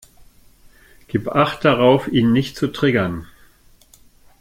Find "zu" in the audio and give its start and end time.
2.57-2.69